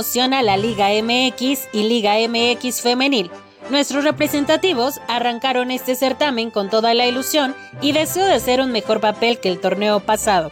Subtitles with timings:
[0.00, 3.30] Regresó la emoción a la Liga MX y Liga MX femenil.
[3.68, 9.00] Nuestros representativos arrancaron este certamen con toda la ilusión y deseo de hacer un mejor
[9.00, 10.50] papel que el torneo pasado.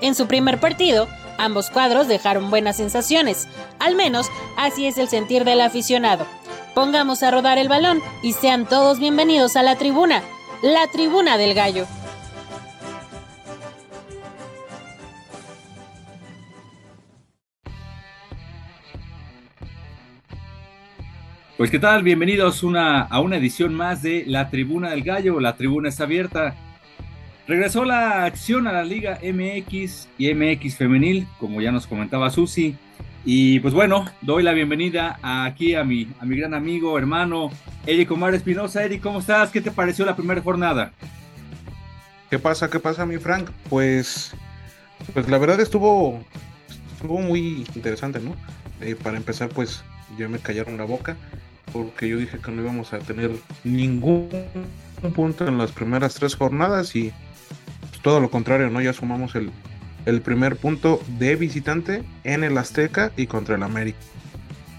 [0.00, 1.06] En su primer partido,
[1.38, 3.46] ambos cuadros dejaron buenas sensaciones,
[3.78, 4.26] al menos
[4.56, 6.26] así es el sentir del aficionado.
[6.74, 10.24] Pongamos a rodar el balón y sean todos bienvenidos a la tribuna,
[10.62, 11.86] la tribuna del gallo.
[21.60, 25.56] Pues qué tal, bienvenidos una, a una edición más de La Tribuna del Gallo, la
[25.56, 26.54] tribuna está abierta.
[27.46, 32.78] Regresó la acción a la Liga MX y MX femenil, como ya nos comentaba Susi.
[33.26, 37.50] Y pues bueno, doy la bienvenida aquí a mi, a mi gran amigo, hermano,
[37.86, 38.82] Eric Omar Espinosa.
[38.82, 39.50] Eric, ¿cómo estás?
[39.50, 40.92] ¿Qué te pareció la primera jornada?
[42.30, 42.70] ¿Qué pasa?
[42.70, 43.50] ¿Qué pasa, mi Frank?
[43.68, 44.32] Pues,
[45.12, 46.24] pues la verdad estuvo,
[46.94, 48.34] estuvo muy interesante, ¿no?
[48.80, 49.84] Eh, para empezar, pues
[50.16, 51.18] ya me callaron la boca
[51.72, 53.30] porque yo dije que no íbamos a tener
[53.64, 54.28] ningún
[55.14, 57.12] punto en las primeras tres jornadas y
[57.88, 58.80] pues, todo lo contrario, ¿no?
[58.80, 59.50] Ya sumamos el,
[60.06, 63.98] el primer punto de visitante en el Azteca y contra el América.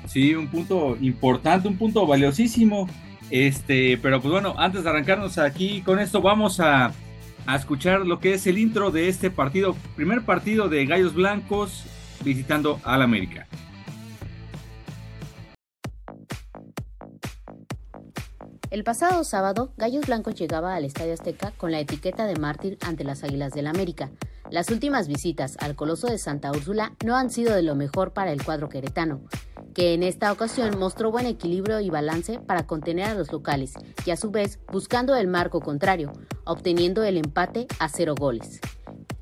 [0.08, 2.88] Sí, un punto importante, un punto valiosísimo.
[3.30, 6.92] Este, pero pues bueno, antes de arrancarnos aquí con esto, vamos a,
[7.46, 11.86] a escuchar lo que es el intro de este partido, primer partido de Gallos Blancos
[12.26, 13.48] visitando al América.
[18.72, 23.04] El pasado sábado, Gallos Blancos llegaba al Estadio Azteca con la etiqueta de mártir ante
[23.04, 24.12] las Águilas del América.
[24.50, 28.32] Las últimas visitas al Coloso de Santa Úrsula no han sido de lo mejor para
[28.32, 29.20] el cuadro queretano,
[29.76, 33.74] que en esta ocasión mostró buen equilibrio y balance para contener a los locales
[34.06, 36.14] y a su vez buscando el marco contrario,
[36.46, 38.62] obteniendo el empate a cero goles.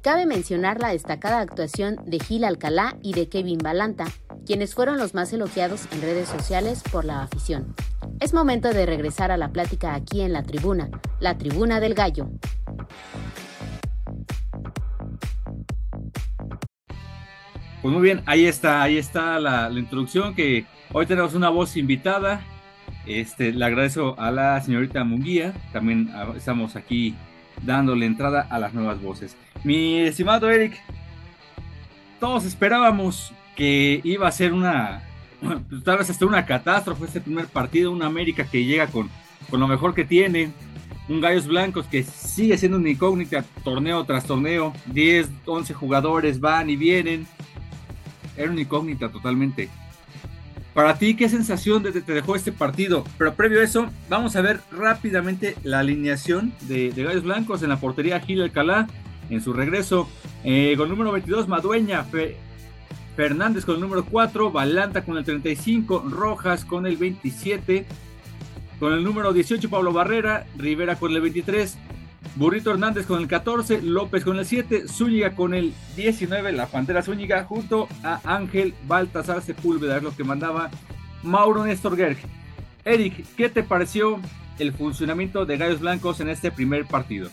[0.04, 4.06] Cabe mencionar la destacada actuación de Gil Alcalá y de Kevin Balanta,
[4.46, 7.74] quienes fueron los más elogiados en redes sociales por la afición.
[8.20, 10.90] Es momento de regresar a la plática aquí en la tribuna,
[11.22, 12.30] la tribuna del gallo.
[17.82, 22.42] Pues muy bien, ahí está, ahí está la, introducción que hoy tenemos una voz invitada.
[23.06, 27.16] Este, le agradezco a la señorita Munguía, también estamos aquí
[27.64, 29.38] dándole entrada a las nuevas voces.
[29.64, 30.78] Mi estimado Eric,
[32.20, 35.09] todos esperábamos que iba a ser una,
[35.70, 39.10] pues, tal vez hasta una catástrofe este primer partido, una América que llega con,
[39.50, 40.52] con lo mejor que tiene,
[41.08, 46.70] un Gallos Blancos que sigue siendo una incógnita torneo tras torneo, 10, 11 jugadores van
[46.70, 47.28] y vienen,
[48.38, 49.70] era una incógnita totalmente.
[50.74, 53.04] Para ti, ¿qué sensación te, te dejó este partido?
[53.18, 57.80] Pero previo a eso, vamos a ver rápidamente la alineación de, Gallos Blancos en la
[57.80, 58.88] portería Gil Alcalá
[59.30, 60.08] en su regreso.
[60.44, 62.06] Eh, con número 22, Madueña,
[63.20, 67.86] Fernández con el número 4, Balanta con el 35, Rojas con el 27,
[68.80, 71.78] con el número 18, Pablo Barrera, Rivera con el 23,
[72.36, 77.02] Burrito Hernández con el 14, López con el 7, Zúñiga con el 19, la Pantera
[77.02, 80.70] Zúñiga, junto a Ángel Baltasar Sepúlveda, es lo que mandaba
[81.22, 82.20] Mauro Néstor Gerg.
[82.86, 84.22] Eric, ¿qué te pareció
[84.60, 87.30] el funcionamiento de Gallos Blancos en este primer partido?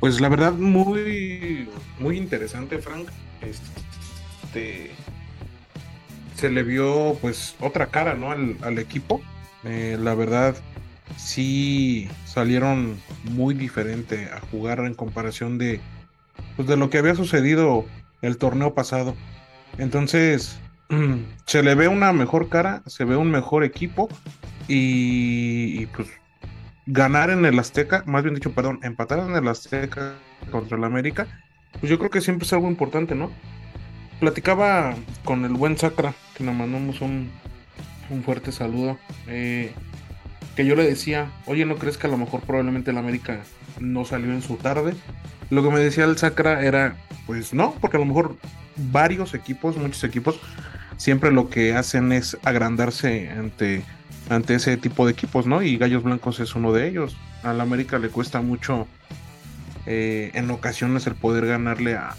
[0.00, 1.68] Pues la verdad, muy,
[2.00, 3.06] muy interesante, Frank.
[3.40, 4.90] Este,
[6.38, 8.30] se le vio pues otra cara, ¿no?
[8.30, 9.20] Al, al equipo.
[9.64, 10.54] Eh, la verdad,
[11.16, 15.80] sí salieron muy diferente a jugar en comparación de,
[16.56, 17.84] pues, de lo que había sucedido
[18.22, 19.16] el torneo pasado.
[19.78, 20.60] Entonces,
[21.46, 24.08] se le ve una mejor cara, se ve un mejor equipo
[24.68, 26.08] y, y pues
[26.86, 30.14] ganar en el Azteca, más bien dicho, perdón, empatar en el Azteca
[30.52, 31.26] contra el América,
[31.80, 33.32] pues yo creo que siempre es algo importante, ¿no?
[34.20, 37.30] Platicaba con el buen Sacra, que nos mandamos un,
[38.10, 39.72] un fuerte saludo, eh,
[40.56, 43.40] que yo le decía, oye, ¿no crees que a lo mejor probablemente el América
[43.80, 44.94] no salió en su tarde?
[45.50, 48.36] Lo que me decía el Sacra era, pues no, porque a lo mejor
[48.76, 50.40] varios equipos, muchos equipos,
[50.96, 53.84] siempre lo que hacen es agrandarse ante
[54.28, 55.62] ante ese tipo de equipos, ¿no?
[55.62, 57.16] Y Gallos Blancos es uno de ellos.
[57.42, 58.86] Al América le cuesta mucho
[59.86, 62.14] eh, en ocasiones el poder ganarle a,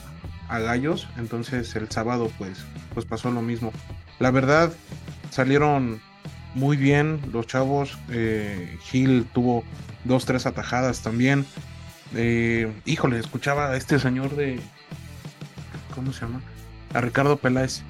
[0.49, 1.07] a, Gallos.
[1.17, 3.71] Entonces el sábado pues, pues pasó lo mismo.
[4.19, 4.73] La verdad,
[5.29, 6.01] salieron
[6.55, 7.97] muy bien los chavos.
[8.09, 9.63] Eh, Gil tuvo
[10.03, 11.45] dos, tres atajadas también.
[12.15, 14.59] Eh, híjole, escuchaba a este señor de.
[15.95, 16.41] ¿Cómo se llama?
[16.93, 17.83] A Ricardo Peláez.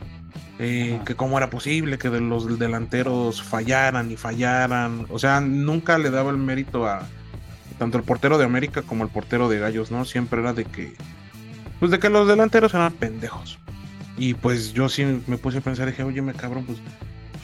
[0.61, 5.05] Eh, que cómo era posible que de los delanteros fallaran y fallaran.
[5.09, 7.07] O sea, nunca le daba el mérito a
[7.77, 10.03] tanto el portero de América como el portero de Gallos, ¿no?
[10.05, 10.93] Siempre era de que.
[11.79, 13.59] Pues de que los delanteros eran pendejos.
[14.17, 16.79] Y pues yo sí me puse a pensar, dije, oye, me cabrón, pues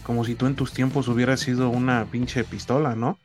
[0.04, 3.18] como si tú en tus tiempos hubieras sido una pinche pistola, ¿no?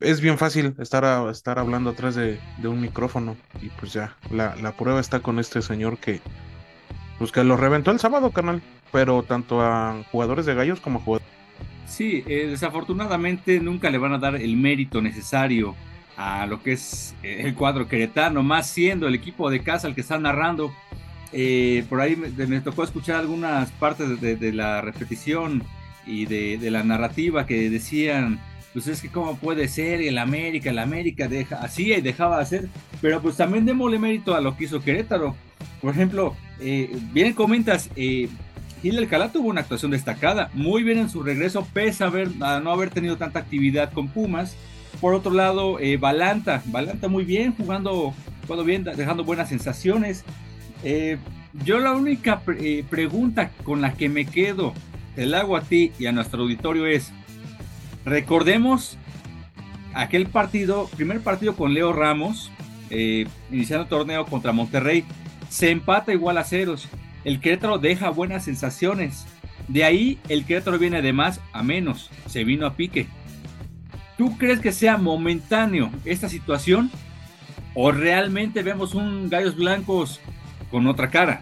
[0.00, 5.00] Es bien fácil estar, estar hablando atrás de, un micrófono y pues ya, la, prueba
[5.00, 6.20] está con este señor que,
[7.18, 8.62] pues que lo reventó el sábado, canal,
[8.92, 11.28] pero tanto a jugadores de gallos como a jugadores.
[11.86, 15.74] Sí, eh, desafortunadamente nunca le van a dar el mérito necesario
[16.18, 19.94] a lo que es eh, el cuadro queretano, más siendo el equipo de casa el
[19.94, 20.70] que está narrando.
[21.32, 25.62] Eh, por ahí me, tocó escuchar algunas partes de la repetición
[26.08, 28.40] y de, la narrativa que decían,
[28.72, 32.42] pues es que cómo puede ser el América, el América deja, así y dejaba de
[32.42, 32.68] hacer,
[33.00, 35.36] pero pues también démosle mérito a lo que hizo Querétaro.
[35.80, 38.28] Por ejemplo, eh, bien comentas, eh,
[38.82, 42.90] Gil Alcalá tuvo una actuación destacada, muy bien en su regreso, pese a, no haber
[42.90, 44.56] tenido tanta actividad con Pumas.
[45.00, 50.24] Por otro lado, eh, Balanta, Balanta muy bien, jugando, jugando bien, dejando buenas sensaciones.
[50.82, 51.18] Eh,
[51.64, 52.42] yo la única
[52.90, 54.74] pregunta con la que me quedo
[55.16, 57.12] el hago a ti y a nuestro auditorio es,
[58.04, 58.96] recordemos
[59.94, 62.52] aquel partido, primer partido con Leo Ramos,
[62.90, 65.04] eh, iniciando torneo contra Monterrey,
[65.48, 66.88] se empata igual a ceros.
[67.24, 69.26] El Querétaro deja buenas sensaciones.
[69.66, 73.06] De ahí el Querétaro viene de más a menos, se vino a pique.
[74.18, 76.90] ¿Tú crees que sea momentáneo esta situación?
[77.72, 80.20] ¿O realmente vemos un Gallos Blancos
[80.72, 81.40] con otra cara?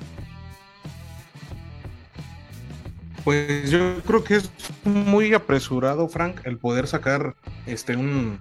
[3.25, 4.51] Pues yo creo que es
[4.85, 7.35] muy apresurado, Frank, el poder sacar
[7.65, 8.39] este un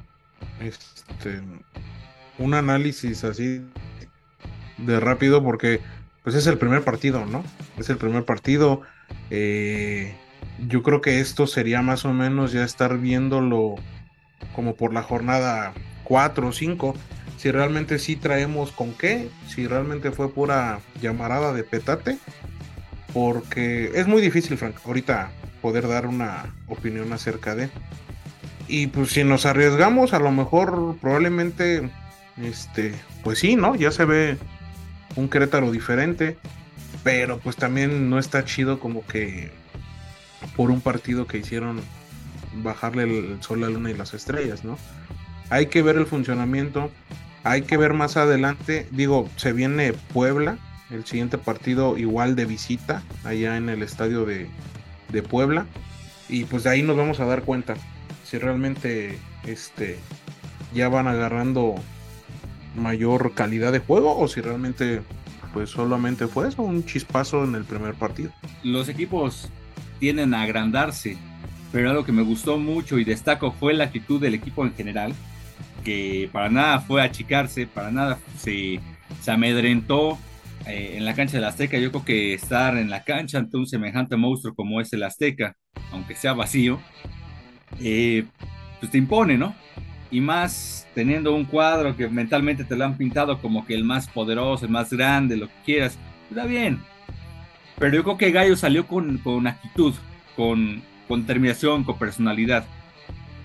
[0.59, 1.41] este
[2.37, 3.61] un análisis así
[4.77, 5.79] de rápido porque
[6.23, 7.41] pues es el primer partido, ¿no?
[7.77, 8.81] Es el primer partido.
[9.29, 10.13] Eh,
[10.67, 13.75] yo creo que esto sería más o menos ya estar viéndolo
[14.55, 15.73] como por la jornada
[16.03, 16.95] 4 o 5.
[17.37, 22.17] Si realmente sí traemos con qué, si realmente fue pura llamarada de petate
[23.15, 27.69] porque es muy difícil, Frank, ahorita poder dar una opinión acerca de.
[28.67, 31.89] Y pues si nos arriesgamos, a lo mejor probablemente,
[32.43, 32.93] este,
[33.23, 33.73] pues sí, ¿no?
[33.73, 34.37] Ya se ve
[35.15, 36.35] un Querétaro diferente,
[37.05, 39.49] pero pues también no está chido como que
[40.57, 41.81] por un partido que hicieron
[42.63, 44.77] bajarle el sol, la luna y las estrellas, ¿no?
[45.49, 46.91] Hay que ver el funcionamiento,
[47.43, 50.57] hay que ver más adelante, digo, se viene Puebla,
[50.89, 54.49] el siguiente partido igual de visita allá en el estadio de,
[55.29, 55.65] Puebla.
[56.27, 57.75] Y pues de ahí nos vamos a dar cuenta
[58.25, 59.97] si realmente este,
[60.73, 61.75] ya van agarrando
[62.75, 65.01] mayor calidad de juego o si realmente
[65.53, 68.29] pues solamente fue eso, un chispazo en el primer partido.
[68.61, 69.49] Los equipos
[69.99, 71.17] tienden a agrandarse,
[71.71, 75.13] pero algo que me gustó mucho y destaco fue la actitud del equipo en general,
[75.83, 78.79] que para nada fue achicarse, para nada se,
[79.21, 80.17] se amedrentó,
[80.67, 81.77] eh, en la cancha del Azteca.
[81.77, 85.55] Yo creo que estar en la cancha ante un semejante monstruo como es el Azteca,
[85.91, 86.79] aunque sea vacío,
[87.79, 88.25] eh,
[88.79, 89.55] pues te impone, ¿no?
[90.09, 94.07] Y más teniendo un cuadro que mentalmente te lo han pintado como que el más
[94.07, 96.79] poderoso, el más grande, lo que quieras, está bien.
[97.77, 99.93] Pero yo creo que Gallo salió con, con actitud,
[100.35, 102.65] con, con determinación, con personalidad.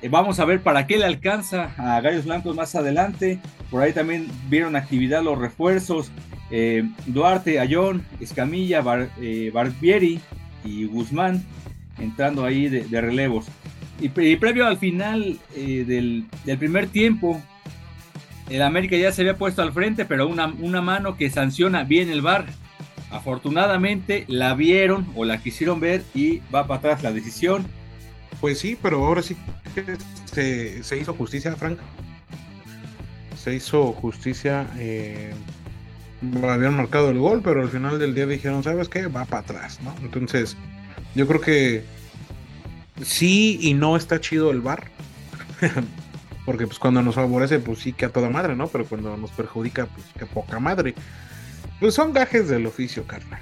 [0.02, 3.38] Eh, vamos a ver para qué le alcanza a Gallos Blancos más adelante.
[3.70, 6.10] Por ahí también vieron actividad los refuerzos.
[6.50, 8.82] Eh, Duarte, Ayón, Escamilla,
[9.20, 10.20] eh, Barbieri
[10.64, 11.44] y Guzmán
[11.98, 13.46] entrando ahí de, relevos.
[14.00, 16.24] Y, previo al final del,
[16.58, 17.38] primer tiempo,
[18.48, 22.08] el América ya se había puesto al frente, pero una, una mano que sanciona bien
[22.08, 22.46] el VAR.
[23.10, 27.66] Afortunadamente la vieron o la quisieron ver y va para atrás la decisión.
[28.40, 29.36] Pues sí, pero ahora sí
[30.32, 31.78] se, se hizo justicia, Frank.
[33.36, 34.66] Se hizo justicia
[36.42, 39.06] habían marcado el gol, pero al final del día dijeron, ¿sabes qué?
[39.06, 39.94] Va para atrás, ¿no?
[40.02, 40.56] Entonces,
[41.14, 41.84] yo creo que
[43.02, 44.88] sí y no está chido el bar.
[46.44, 48.66] Porque pues cuando nos favorece, pues sí que a toda madre, ¿no?
[48.68, 50.94] Pero cuando nos perjudica, pues que poca madre.
[51.80, 53.40] Pues son gajes del oficio, carnal.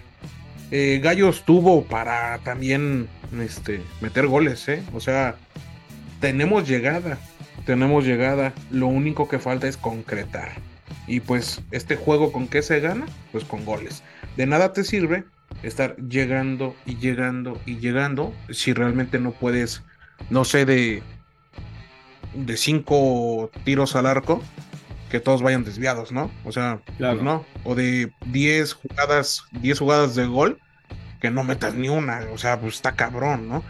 [0.71, 3.09] Eh, Gallos tuvo para también
[3.41, 4.83] este, meter goles, ¿eh?
[4.95, 5.37] O sea,
[6.21, 7.19] tenemos llegada,
[7.67, 8.53] tenemos llegada.
[8.71, 10.53] Lo único que falta es concretar
[11.07, 13.07] Y pues este juego con qué se gana?
[13.33, 14.05] Pues con goles.
[14.37, 15.25] De nada te sirve
[15.65, 19.83] estar llegando y llegando y llegando si realmente no puedes,
[20.31, 21.03] no sé, de,
[22.35, 24.43] de cinco tiros al arco,
[25.11, 26.31] que todos vayan desviados, ¿no?
[26.45, 27.45] O sea, pues no.
[27.65, 30.59] O de 10 jugadas, 10 jugadas de gol,
[31.21, 32.21] que no metas ni una.
[32.33, 33.63] O sea, pues está cabrón, ¿no?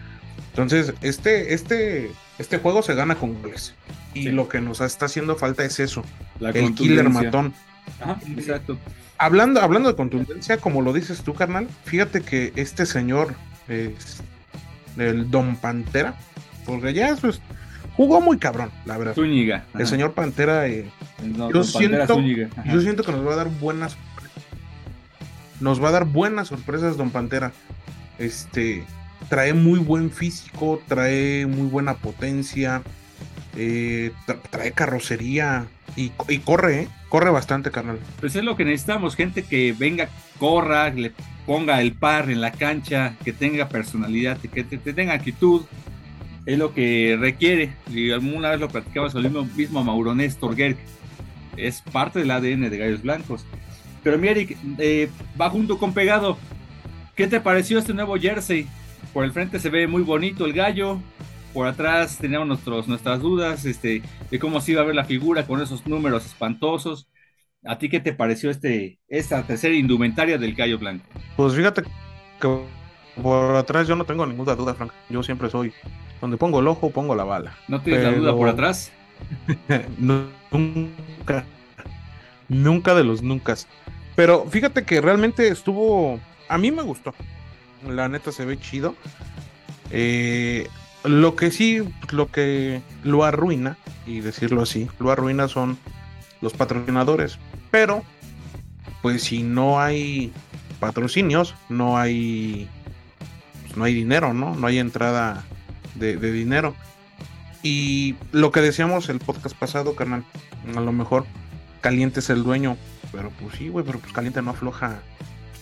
[0.51, 3.75] Entonces, este, este, este juego se gana con goles.
[4.15, 6.03] Y lo que nos está haciendo falta es eso.
[6.41, 7.55] el killer matón.
[8.01, 8.79] Ajá, exacto.
[9.19, 13.35] Hablando, hablando de contundencia, como lo dices tú, carnal, fíjate que este señor,
[13.69, 14.23] es
[14.97, 16.15] el Don Pantera,
[16.65, 17.41] porque ya pues,
[17.99, 19.15] jugó muy cabrón, la verdad.
[19.15, 19.67] Zúñiga.
[19.77, 20.89] El señor Pantera, eh,
[21.53, 23.99] yo, siento, yo siento que nos va a dar buenas
[25.61, 27.53] nos va a dar buenas sorpresas Don Pantera.
[28.19, 28.85] Este
[29.29, 32.83] trae muy buen físico, trae muy buena potencia,
[33.57, 34.13] eh,
[34.51, 36.11] trae carrocería y,
[36.45, 36.89] corre, ¿eh?
[37.09, 37.99] corre bastante, carnal.
[38.21, 41.13] Pues es lo que necesitamos, gente que venga, corra, le
[41.45, 45.63] ponga el par en la cancha, que tenga personalidad, que, tenga actitud.
[46.49, 47.75] Es lo que requiere.
[47.93, 50.57] Y alguna vez lo platicabas con el mismo, mismo Mauro Néstor
[51.59, 53.45] Es parte del ADN de Gallos Blancos.
[54.03, 56.39] Pero mi Eric, eh, va junto con pegado.
[57.15, 58.67] ¿Qué te pareció este nuevo jersey?
[59.13, 61.03] Por el frente se ve muy bonito el gallo.
[61.53, 64.01] Por atrás teníamos nuestros, nuestras dudas este,
[64.31, 67.11] de cómo se iba a ver la figura con esos números espantosos.
[67.63, 71.05] ¿A ti qué te pareció este, esta tercera indumentaria del gallo blanco?
[71.37, 71.83] Pues fíjate
[72.41, 72.63] que
[73.23, 74.93] por atrás yo no tengo ninguna duda, Frank.
[75.11, 75.75] Yo siempre soy.
[76.21, 77.57] Donde pongo el ojo, pongo la bala.
[77.69, 78.93] ¿No tienes la duda por atrás?
[79.99, 81.45] nunca.
[82.49, 83.57] Nunca de los nunca.
[84.17, 86.19] Pero fíjate que realmente estuvo.
[86.49, 87.15] A mí me gustó.
[87.87, 88.95] La neta se ve chido.
[89.91, 90.69] Eh,
[91.05, 95.79] lo que sí, lo que lo arruina, y decirlo así, lo arruina son
[96.41, 97.39] los patrocinadores.
[97.71, 98.03] Pero,
[99.03, 100.33] pues si no hay
[100.81, 102.69] patrocinios, no hay.
[103.63, 104.55] Pues, no hay dinero, ¿no?
[104.55, 105.45] No hay entrada
[105.99, 106.75] de, de dinero.
[107.63, 110.25] Y lo que decíamos el podcast pasado, carnal,
[110.77, 111.27] a lo mejor
[111.81, 112.77] Caliente es el dueño
[113.13, 115.01] pero pues sí, güey, pero pues Caliente no afloja,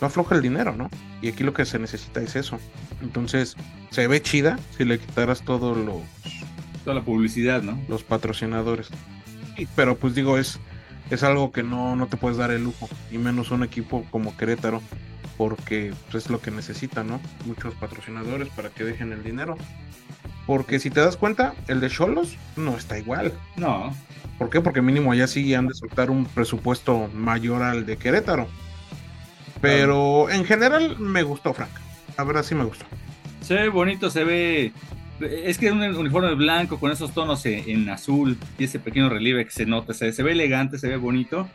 [0.00, 0.90] no afloja el dinero, ¿no?
[1.22, 2.58] Y aquí lo que se necesita es eso.
[3.02, 3.56] Entonces,
[3.90, 6.02] se ve chida si le quitaras todo los...
[6.84, 7.78] Toda la publicidad, ¿no?
[7.88, 8.88] Los patrocinadores.
[9.74, 10.60] pero pues digo, es,
[11.10, 14.36] es algo que no, no te puedes dar el lujo, y menos un equipo como
[14.36, 14.82] Querétaro,
[15.36, 17.20] porque pues, es lo que necesita, ¿no?
[17.44, 19.56] Muchos patrocinadores para que dejen el dinero.
[20.46, 23.32] Porque si te das cuenta, el de Cholos no está igual.
[23.56, 23.92] No.
[24.38, 24.60] ¿Por qué?
[24.60, 28.46] Porque mínimo allá sí han de soltar un presupuesto mayor al de Querétaro.
[29.60, 31.70] Pero en general me gustó, Frank.
[32.16, 32.84] La verdad sí me gustó.
[33.40, 34.72] Se ve bonito, se ve.
[35.20, 39.44] Es que es un uniforme blanco con esos tonos en, azul y ese pequeño relieve
[39.44, 39.94] que se nota.
[39.94, 41.48] Se, ve elegante, se ve bonito.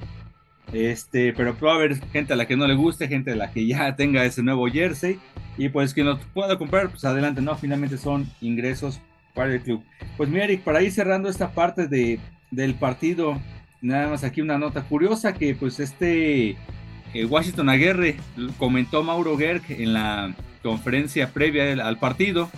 [0.74, 3.66] Este, pero puede haber gente a la que no le guste, gente a la que
[3.68, 5.20] ya tenga ese nuevo jersey.
[5.58, 7.56] Y pues que no pueda comprar, pues adelante, ¿no?
[7.56, 9.00] Finalmente son ingresos
[9.34, 9.84] para el club.
[10.18, 12.20] Pues mira, Eric, para ir cerrando esta parte de,
[12.52, 13.40] del partido.
[13.82, 16.56] Nada más aquí una nota curiosa que pues este
[17.14, 18.18] eh, Washington Aguirre
[18.58, 22.52] comentó Mauro Gerg en la conferencia previa al partido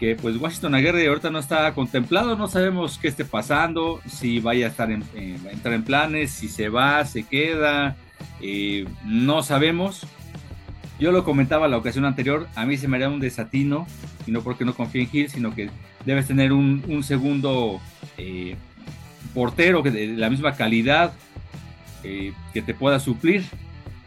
[0.00, 4.66] que pues Washington Aguirre ahorita no está contemplado, no sabemos qué esté pasando, si vaya
[4.66, 7.96] a estar en, eh, entrar en planes, si se va, se queda,
[8.40, 10.06] eh, no sabemos.
[10.98, 13.86] Yo lo comentaba la ocasión anterior, a mí se me haría un desatino,
[14.26, 15.70] y no porque no confíe en Gil, sino que
[16.04, 17.80] debes tener un, un segundo
[19.34, 21.12] portero que de la misma calidad
[22.04, 23.44] eh, que te pueda suplir.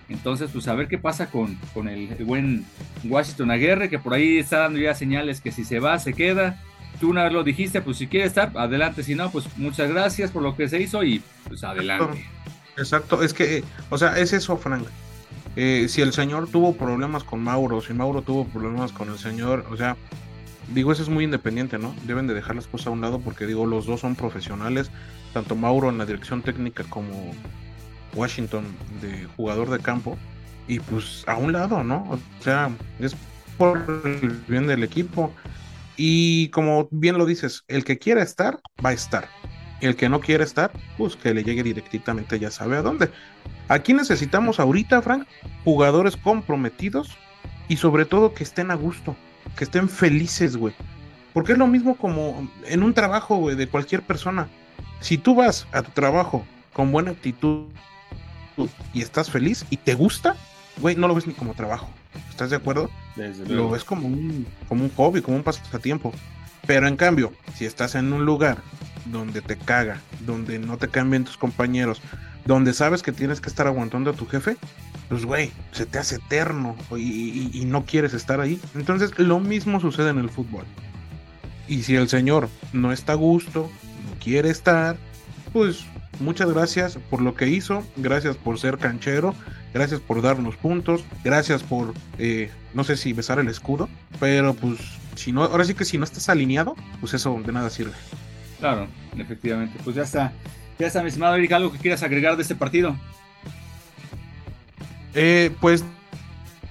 [0.09, 2.65] Entonces, pues a ver qué pasa con, con el, buen
[3.03, 6.63] Washington Aguirre, que por ahí está dando ya señales que si se va, se queda.
[6.99, 9.03] Tú una vez lo dijiste, pues si quiere estar, adelante.
[9.03, 12.25] Si no, pues muchas gracias por lo que se hizo y pues adelante.
[12.77, 14.87] Exacto, es que, o sea, es eso, Frank.
[15.55, 19.65] Eh, si el señor tuvo problemas con Mauro, si Mauro tuvo problemas con el señor,
[19.71, 19.97] o sea,
[20.73, 21.95] digo, eso es muy independiente, ¿no?
[22.05, 24.91] Deben de dejar las cosas a un lado porque digo, los dos son profesionales,
[25.33, 27.33] tanto Mauro en la dirección técnica como
[28.17, 28.65] Washington
[29.01, 30.17] de jugador de campo,
[30.67, 32.05] y pues a un lado, ¿no?
[32.09, 32.69] O sea,
[32.99, 33.15] es
[33.57, 35.31] por el bien del equipo.
[35.95, 39.29] Y como bien lo dices, el que quiera estar, va a estar.
[39.79, 43.09] El que no quiera estar, pues que le llegue directamente, ya sabe a dónde.
[43.67, 45.27] Aquí necesitamos ahorita, Frank,
[45.63, 47.15] jugadores comprometidos
[47.67, 49.15] y sobre todo que estén a gusto
[49.55, 50.73] que estén felices, güey.
[51.33, 54.47] Porque es lo mismo como en un trabajo, güey, de cualquier persona.
[54.99, 57.65] Si tú vas a tu trabajo con buena actitud
[58.93, 60.35] y estás feliz y te gusta,
[60.79, 61.89] güey, no lo ves ni como trabajo.
[62.29, 62.89] ¿Estás de acuerdo?
[63.47, 66.13] lo ves como un, como un hobby, como un pasatiempo.
[66.65, 68.57] Pero en cambio, si estás en un lugar
[69.05, 72.01] donde te caga, donde no te caen bien tus compañeros,
[72.45, 74.57] donde sabes que tienes que estar aguantando a tu jefe,
[75.09, 78.59] pues güey, se te hace eterno y, no quieres estar ahí.
[78.75, 80.65] Entonces lo mismo sucede en el fútbol.
[81.67, 84.97] Y si el señor no está a gusto, no quiere estar,
[85.53, 85.85] pues
[86.19, 89.33] muchas gracias por lo que hizo, gracias por ser canchero,
[89.73, 94.79] gracias por darnos puntos, gracias por, eh, no sé si besar el escudo, pero pues
[95.15, 97.93] si no, ahora sí que si no estás alineado, pues eso de nada sirve.
[98.59, 100.33] Claro, efectivamente, pues ya está,
[100.79, 102.95] ya está, mi estimado Eric, algo que quieras agregar de este partido.
[105.13, 105.83] Eh, pues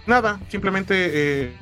[0.07, 1.53] nada, simplemente eh,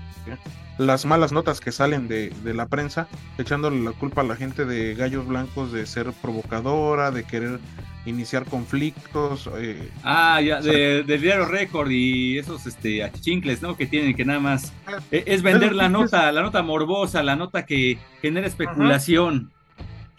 [0.78, 4.94] las malas notas que salen de, la prensa, echándole la culpa a la gente de
[4.94, 7.60] Gallos Blancos de ser provocadora, de querer
[8.06, 9.48] iniciar conflictos.
[9.56, 13.76] Eh, ah, ya, de, Diario Récord y esos este, achichincles, ¿no?
[13.76, 14.72] Que tienen que nada más.
[14.86, 19.50] Ah, e, es, vender la nota, la nota morbosa, la nota que genera especulación.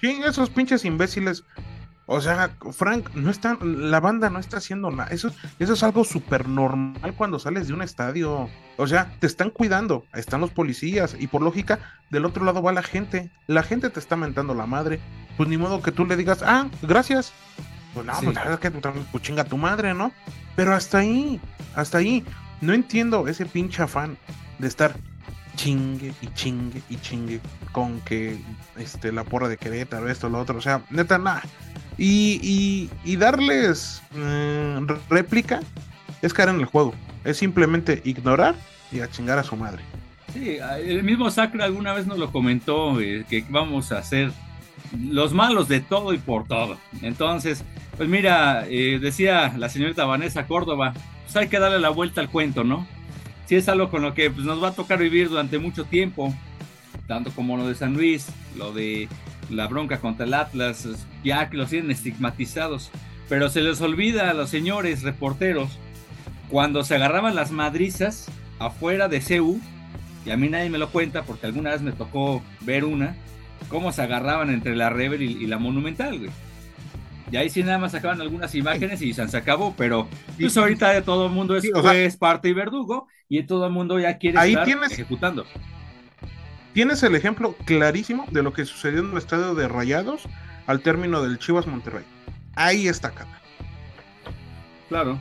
[0.01, 1.43] Sí, esos pinches imbéciles
[2.07, 5.09] o sea, Frank, no está, la banda no está haciendo nada.
[5.09, 8.47] Eso, eso es algo súper normal cuando sales de un estadio.
[8.77, 11.79] O sea, te están cuidando, están los policías y por lógica,
[12.11, 13.31] del otro lado va la gente.
[13.47, 14.99] La gente te está mentando la madre.
[15.35, 17.33] Pues ni modo que tú le digas, ah, gracias.
[17.95, 20.11] Pues no, pues la que pues chinga tu madre, ¿no?
[20.55, 21.39] Pero hasta ahí,
[21.75, 22.23] hasta ahí.
[22.61, 24.17] No entiendo ese pinche afán
[24.59, 24.95] de estar
[25.55, 27.39] chingue y chingue y chingue
[27.71, 28.37] con que
[28.77, 30.57] este, la porra de Querétaro, esto, lo otro.
[30.57, 31.41] O sea, neta, nada.
[31.97, 35.61] Y, darles eh, réplica
[36.21, 36.93] es caer en el juego.
[37.23, 38.55] Es simplemente ignorar
[38.91, 39.83] y a chingar a su madre.
[40.33, 44.31] Sí, el mismo Sacra alguna vez nos lo comentó, eh, que vamos a ser
[44.99, 46.77] los malos de todo y por todo.
[47.01, 47.63] Entonces,
[47.97, 52.29] pues mira, eh, decía la señorita Vanessa Córdoba, pues hay que darle la vuelta al
[52.29, 52.85] cuento, ¿no?
[53.45, 56.33] Si es algo con lo que pues, nos va a tocar vivir durante mucho tiempo,
[57.07, 59.07] tanto como lo de San Luis, lo de
[59.49, 60.87] la bronca contra el Atlas,
[61.23, 62.91] ya que los tienen estigmatizados.
[63.29, 65.79] Pero se les olvida a los señores reporteros
[66.49, 68.27] cuando se agarraban las madrizas
[68.59, 69.59] afuera de CEU,
[70.25, 73.15] y a mí nadie me lo cuenta porque alguna vez me tocó ver una,
[73.67, 76.31] cómo se agarraban entre la Rebel y, la Monumental, güey.
[77.31, 80.07] Y ahí sí nada más sacaban algunas imágenes y se acabó, pero
[80.39, 84.17] pues ahorita ya todo el mundo es parte y verdugo, y todo el mundo ya
[84.17, 85.45] quiere estar ejecutando
[86.75, 90.23] tienes el ejemplo clarísimo de lo que sucedió en el estadio de Rayados
[90.67, 92.03] al término del Chivas Monterrey.
[92.53, 93.39] Ahí está Cata.
[94.89, 95.17] Claro.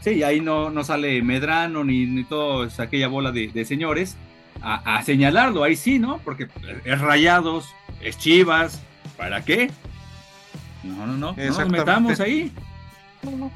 [0.00, 4.16] Sí, ahí no, no sale Medrano ni, ni toda aquella bola de, señores
[4.62, 5.62] a, señalarlo.
[5.62, 6.20] Ahí sí, ¿no?
[6.24, 6.48] Porque
[6.86, 7.68] es Rayados,
[8.00, 8.82] es Chivas.
[9.18, 9.70] ¿Para qué?
[10.82, 11.36] No, no, no.
[11.36, 12.50] No nos metamos ahí.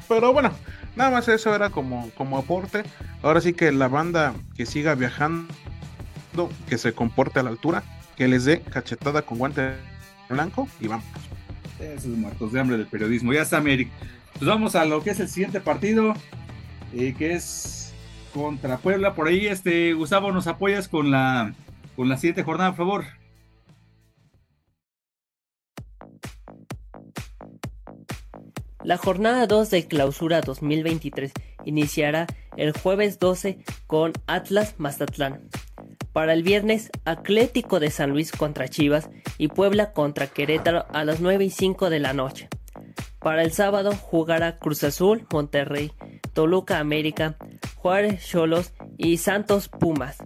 [0.07, 0.53] pero bueno,
[0.97, 2.83] nada más eso era como, como aporte.
[3.23, 5.49] Ahora sí que la banda que siga viajando
[6.69, 7.83] que se comporte a la altura,
[8.17, 9.75] que les dé cachetada con guante
[10.29, 11.07] blanco y vamos.
[11.81, 13.33] Esos muertos de hambre del periodismo.
[13.33, 13.89] Ya está, Eric.
[14.35, 16.15] Pues vamos a lo que es el siguiente partido,
[16.95, 17.93] eh, que es
[18.33, 19.15] contra Puebla.
[19.15, 21.55] Por ahí, este Gustavo, nos apoyas con la,
[21.97, 23.05] con la siguiente jornada, por favor.
[28.85, 31.33] La jornada 2 de clausura 2023
[31.65, 35.49] iniciará el jueves 12 con Atlas Mazatlán.
[36.19, 41.21] Para el viernes, Atlético de San Luis contra Chivas y Puebla contra Querétaro a las
[41.21, 42.49] 9 y 5 de la noche.
[43.21, 45.93] Para el sábado jugará Cruz Azul, Monterrey,
[46.33, 47.37] Toluca América,
[47.77, 50.17] Juárez Cholos y Santos Pumas.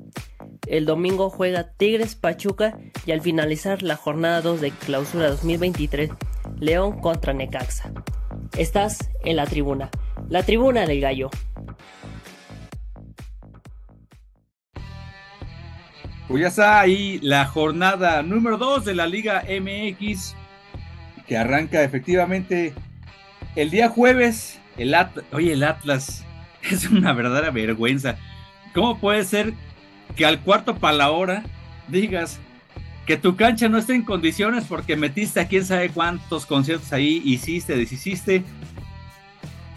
[0.66, 6.08] El domingo juega Tigres Pachuca y al finalizar la jornada 2 de clausura 2023,
[6.58, 7.92] León contra Necaxa.
[8.56, 9.90] Estás en la tribuna,
[10.30, 11.28] la tribuna del gallo.
[16.32, 20.34] Pues ya está ahí la jornada número 2 de la Liga MX,
[21.26, 22.72] que arranca efectivamente
[23.54, 24.58] el día jueves.
[24.78, 26.24] El Atlas, oye, el Atlas
[26.62, 28.16] es una verdadera vergüenza.
[28.72, 29.52] ¿Cómo puede ser
[30.16, 31.42] que al cuarto para la hora
[31.88, 32.40] digas
[33.04, 37.20] que tu cancha no está en condiciones porque metiste a quién sabe cuántos conciertos ahí,
[37.26, 38.42] hiciste, deshiciste?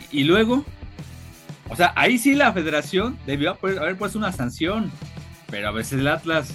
[0.09, 0.63] Y luego,
[1.67, 4.89] o sea, ahí sí la federación debió haber puesto una sanción
[5.55, 6.53] pero a veces el Atlas.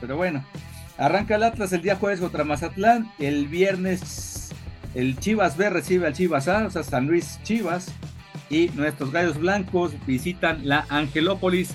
[0.00, 0.44] Pero bueno,
[0.98, 3.08] arranca el Atlas el día jueves contra Mazatlán.
[3.20, 4.52] El viernes
[4.96, 7.92] el Chivas B recibe al Chivas A, o sea, San Luis Chivas.
[8.50, 11.70] Y nuestros gallos blancos visitan la Angelópolis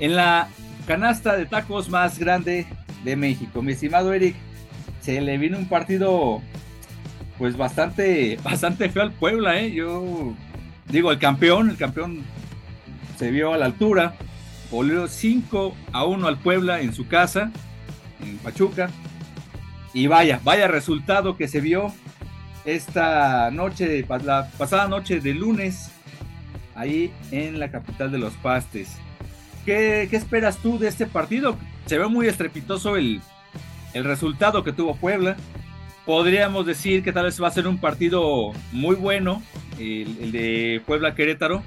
[0.00, 0.48] en la
[0.88, 2.66] canasta de tacos más grande
[3.04, 3.62] de México.
[3.62, 4.34] Mi estimado Eric,
[5.02, 6.42] se le vino un partido
[7.38, 9.70] pues bastante, bastante feo al Puebla, ¿eh?
[9.70, 10.34] Yo
[10.88, 12.24] digo, el campeón, el campeón
[13.16, 14.16] se vio a la altura.
[14.70, 17.50] Volvió 5 a 1 al Puebla en su casa,
[18.22, 18.90] en Pachuca.
[19.92, 21.92] Y vaya, vaya resultado que se vio.
[22.64, 25.90] esta noche, la pasada noche de lunes,
[26.74, 28.96] ahí en la capital de los pastes.
[29.64, 31.56] ¿Qué, esperas tú de este partido?
[31.86, 33.20] Se ve muy estrepitoso el,
[33.92, 35.36] el resultado que tuvo Puebla.
[36.06, 39.42] Podríamos decir que tal vez va a ser un partido muy bueno,
[39.78, 41.62] el, de Puebla Querétaro.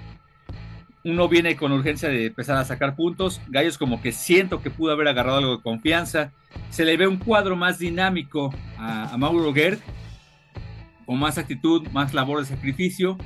[1.05, 3.41] Uno viene con urgencia de empezar a sacar puntos.
[3.49, 6.31] Gallos como que siento que pudo haber agarrado algo de confianza.
[6.69, 9.79] Se le ve un cuadro más dinámico a, Mauro Gerd,
[11.05, 13.17] con más actitud, más labor de sacrificio.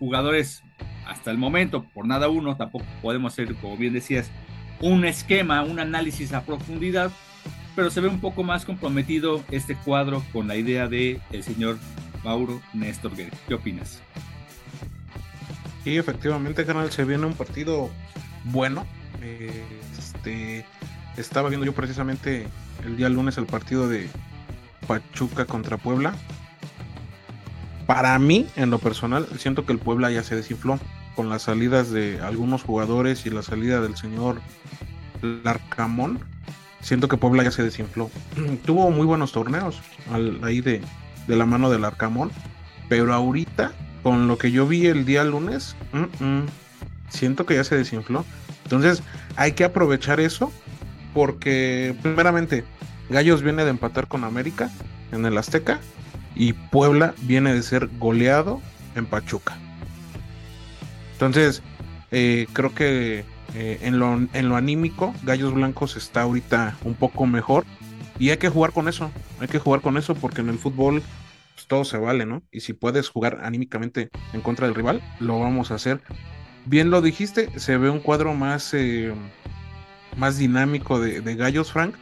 [0.00, 0.64] Jugadores
[1.06, 4.30] hasta el momento, por nada uno, tampoco podemos hacer, como bien decías,
[4.80, 7.12] un esquema, un análisis a profundidad,
[7.76, 11.78] pero se ve un poco más comprometido este cuadro con la idea de el señor
[12.24, 13.36] Mauro Néstor Guerrero.
[13.46, 14.02] ¿Qué opinas?
[15.84, 17.90] Sí, efectivamente, canal, se viene un partido
[18.44, 18.86] bueno.
[19.98, 20.64] Este,
[21.16, 22.46] estaba viendo yo precisamente
[22.84, 24.08] el día lunes el partido de
[24.86, 26.14] Pachuca contra Puebla.
[27.86, 30.78] Para mí, en lo personal, siento que el Puebla ya se desinfló
[31.16, 34.40] con las salidas de algunos jugadores y la salida del señor
[35.22, 36.20] Larcamón.
[36.80, 38.10] Siento que Puebla ya se desinfló.
[38.64, 39.80] Tuvo muy buenos torneos
[40.42, 40.80] ahí de,
[41.26, 42.30] de la mano del Arcamón.
[42.88, 45.76] Pero ahorita, con lo que yo vi el día lunes,
[47.08, 48.24] siento que ya se desinfló.
[48.64, 49.02] Entonces,
[49.36, 50.52] hay que aprovechar eso.
[51.12, 52.64] Porque, primeramente,
[53.08, 54.70] Gallos viene de empatar con América
[55.10, 55.80] en el Azteca.
[56.36, 58.62] Y Puebla viene de ser goleado
[58.94, 59.56] en Pachuca.
[61.14, 61.62] Entonces,
[62.12, 67.26] eh, creo que eh, en, lo, en lo anímico, Gallos Blancos está ahorita un poco
[67.26, 67.64] mejor.
[68.20, 69.10] Y hay que jugar con eso.
[69.40, 71.02] Hay que jugar con eso porque en el fútbol
[71.70, 72.42] todo se vale, ¿no?
[72.50, 76.00] Y si puedes jugar anímicamente en contra del rival, lo vamos a hacer.
[76.66, 79.14] Bien lo dijiste, se ve un cuadro más, eh,
[80.16, 81.94] más dinámico de, Gallos, Frank.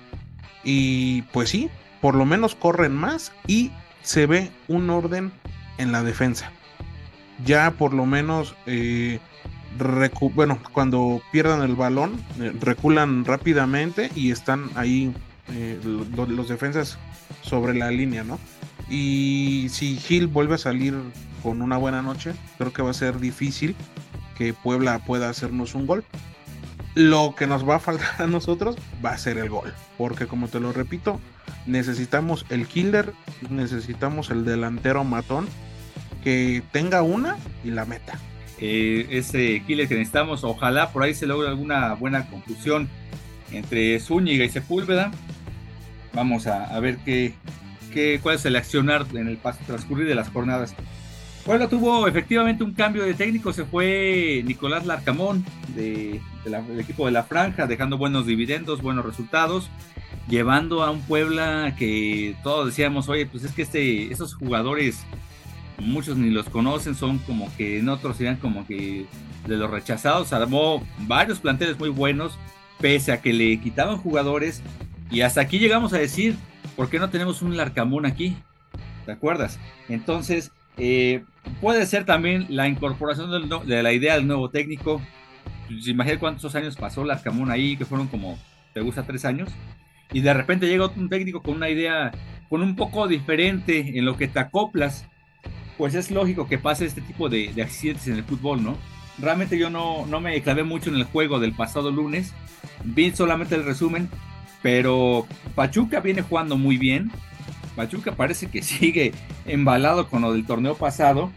[0.64, 1.68] Y pues sí,
[2.00, 3.70] por lo menos corren más y
[4.02, 5.33] se ve un orden
[5.76, 6.50] en la defensa
[7.44, 9.20] ya por lo menos, eh,
[10.35, 15.14] bueno, cuando pierdan el balón, eh, reculan rápidamente y están ahí
[15.85, 16.98] los, defensas
[17.42, 18.40] sobre la línea, ¿no?
[18.90, 20.94] Y si Gil vuelve a salir
[21.42, 23.74] con una buena noche, creo que va a ser difícil
[24.37, 26.05] que Puebla pueda hacernos un gol.
[26.94, 30.48] Lo que nos va a faltar a nosotros va a ser el gol, porque como
[30.48, 31.20] te lo repito,
[31.66, 33.12] necesitamos el killer,
[33.51, 35.46] necesitamos el delantero matón
[36.24, 38.18] que tenga una y la meta.
[38.61, 42.88] Eh, ese killer que necesitamos, ojalá por ahí se logre alguna buena conclusión
[43.53, 45.12] entre Zúñiga y Sepúlveda.
[46.12, 47.35] Vamos a, ver qué,
[47.88, 50.74] qué, cuál es el accionar en el paso transcurrir de las jornadas.
[51.46, 57.12] Bueno, tuvo efectivamente un cambio de técnico, se fue Nicolás Larcamón de, del equipo de
[57.12, 59.70] la Franja, dejando buenos dividendos, buenos resultados,
[60.29, 65.07] llevando a un Puebla que todos decíamos, oye, pues es que este, esos jugadores
[65.79, 69.07] muchos ni los conocen, son como que en otros serían como que
[69.46, 72.38] de los rechazados, armó varios planteles muy buenos,
[72.79, 74.62] pese a que le quitaban jugadores,
[75.11, 76.37] y hasta aquí llegamos a decir,
[76.79, 78.37] ¿por qué no tenemos un Larcamón aquí?
[79.05, 79.59] ¿Te acuerdas?
[79.88, 81.25] Entonces, eh,
[81.61, 85.03] puede ser también la incorporación de la idea del nuevo técnico.
[85.67, 88.38] Pues, imagínate cuántos años pasó Larcamón ahí, que fueron como,
[88.75, 89.03] ¿te gusta?
[89.03, 89.51] Tres años.
[90.12, 92.12] Y de repente llega un técnico con una idea,
[92.49, 95.09] con un poco diferente en lo que te acoplas
[95.79, 98.77] pues es lógico que pase este tipo de, accidentes en el fútbol, ¿no?
[99.19, 102.35] Realmente yo no, no me clavé mucho en el juego del pasado lunes,
[102.85, 104.09] vi solamente el resumen,
[104.62, 107.11] pero Pachuca viene jugando muy bien.
[107.77, 109.12] Pachuca parece que sigue
[109.47, 111.31] embalado con lo del torneo pasado.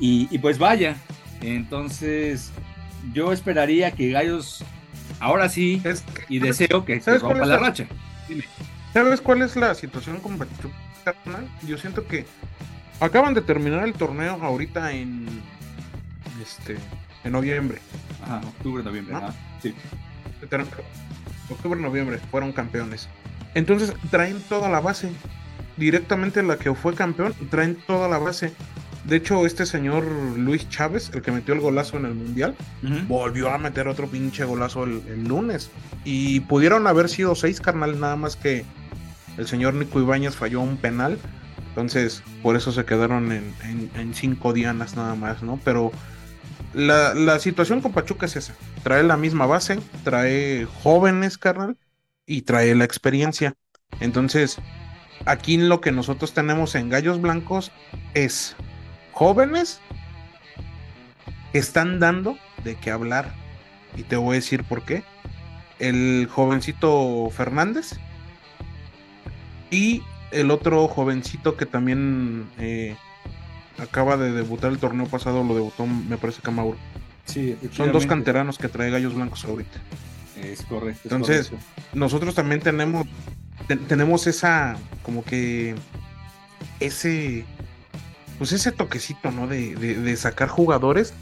[0.00, 0.96] Y, pues vaya,
[1.40, 2.52] entonces
[3.12, 4.64] yo esperaría que Gallos
[5.18, 5.82] ahora sí,
[6.28, 7.86] y deseo que se rompa la, racha.
[8.92, 10.76] ¿Sabes cuál es la situación con Pachuca?
[11.66, 12.26] Yo siento que
[13.00, 15.26] Acaban de terminar el torneo ahorita en
[16.42, 16.76] este
[17.22, 17.78] en noviembre.
[18.22, 19.14] Ajá, octubre, noviembre,
[19.62, 19.72] sí.
[21.50, 23.08] Octubre, noviembre, fueron campeones.
[23.54, 25.10] Entonces traen toda la base.
[25.76, 28.52] Directamente la que fue campeón, traen toda la base.
[29.04, 30.04] De hecho, este señor
[30.36, 32.54] Luis Chávez, el que metió el golazo en el Mundial,
[33.06, 35.70] volvió a meter otro pinche golazo el, el, lunes.
[36.04, 38.64] Y pudieron haber sido seis, carnal, nada más que
[39.38, 41.18] el señor Nico Ibáñez falló un penal
[41.78, 45.60] entonces, por eso se quedaron en, cinco dianas nada más, ¿no?
[45.64, 45.92] Pero
[46.74, 48.54] la, situación con Pachuca es esa.
[48.82, 51.76] Trae la misma base, trae jóvenes, carnal,
[52.26, 53.54] y trae la experiencia.
[54.00, 54.58] Entonces,
[55.24, 57.72] aquí lo que nosotros tenemos en Gallos Blancos
[58.14, 58.54] es
[59.12, 59.80] jóvenes
[61.52, 63.34] que están dando de qué hablar.
[63.96, 65.02] Y te voy a decir por qué.
[65.78, 67.98] El jovencito Fernández
[69.70, 72.96] y el otro jovencito que también eh,
[73.78, 76.78] acaba de debutar el torneo pasado, lo debutó, me parece que Mauro.
[77.24, 79.80] Sí, Son dos canteranos que trae Gallos Blancos ahorita.
[80.42, 81.00] Es correcto.
[81.04, 81.52] Entonces,
[81.92, 83.06] nosotros también tenemos,
[83.86, 85.74] tenemos esa, como que,
[86.80, 87.44] ese,
[88.38, 89.46] pues ese toquecito, ¿no?
[89.46, 91.12] De, de, sacar jugadores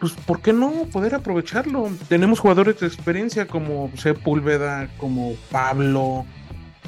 [0.00, 1.88] pues ¿por qué no poder aprovecharlo?
[2.08, 6.26] Tenemos jugadores de experiencia como Sepúlveda, como Pablo,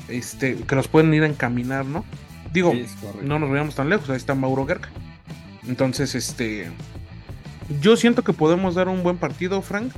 [0.09, 2.05] este, que nos pueden ir a encaminar, ¿no?
[2.53, 2.73] Digo,
[3.23, 4.91] no nos veamos tan lejos, ahí está Mauro Gerca.
[5.69, 6.71] Entonces, este,
[7.81, 9.93] yo siento que podemos dar un buen partido, Frank.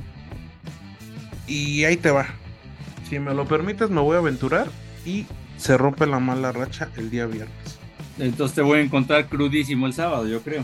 [1.47, 2.27] Y ahí te va.
[3.09, 4.67] Si me lo permites, me voy a aventurar
[5.05, 5.25] y
[5.57, 7.79] se rompe la mala racha el día viernes.
[8.19, 10.63] Entonces te voy a encontrar crudísimo el sábado, yo creo.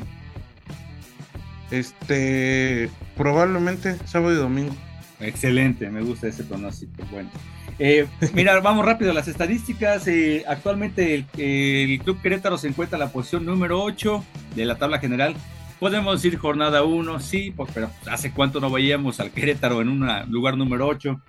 [1.72, 4.76] Este, probablemente sábado y domingo.
[5.20, 7.04] Excelente, me gusta ese pronóstico.
[7.12, 7.30] Bueno,
[7.80, 10.08] eh, mira, vamos rápido a las estadísticas.
[10.08, 14.24] Eh, actualmente el, Club Querétaro se encuentra en la posición número 8
[14.56, 15.36] de la tabla general.
[15.80, 20.08] Podemos decir jornada 1, sí, pues, pero hace cuánto no veíamos al Querétaro en un
[20.30, 21.22] lugar número 8.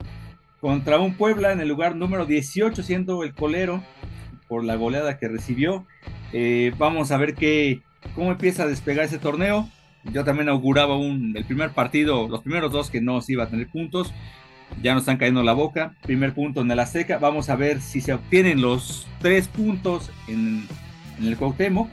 [0.61, 3.83] Contra un Puebla en el lugar número 18, siendo el colero
[4.49, 5.87] por la goleada que recibió.
[6.33, 7.83] Eh, vamos a ver qué,
[8.15, 9.69] cómo empieza a despegar ese torneo
[10.13, 13.49] yo también auguraba un, el primer partido, los primeros dos que no se iba a
[13.49, 14.13] tener puntos,
[14.83, 18.01] ya nos están cayendo la boca, primer punto en el Azteca, vamos a ver si
[18.01, 20.67] se obtienen los tres puntos en,
[21.21, 21.89] el Cuauhtémoc,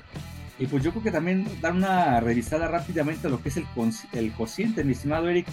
[0.59, 3.65] y pues yo creo que también dar una revisada rápidamente a lo que es el,
[4.13, 5.47] el cociente, mi estimado Eric,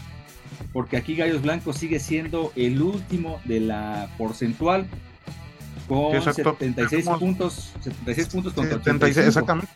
[0.72, 4.86] porque aquí Gallos Blancos sigue siendo el último de la porcentual,
[5.86, 9.70] con 76 puntos, 76 puntos contra 76, exactamente.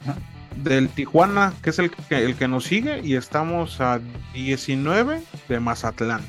[0.57, 4.01] Del Tijuana, que es el que, el que nos sigue, y estamos a
[4.35, 6.21] 19 de Mazatlán.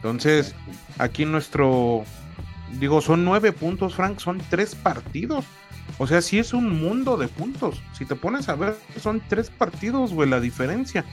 [0.00, 0.54] Entonces,
[0.98, 2.04] aquí nuestro,
[2.78, 5.44] digo, son nueve puntos, Frank, son tres partidos.
[5.98, 7.82] O sea, sí es un mundo de puntos.
[7.92, 11.04] Si te pones a ver, son tres partidos, güey, la diferencia.